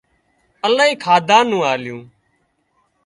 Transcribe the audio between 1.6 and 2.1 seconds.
آليون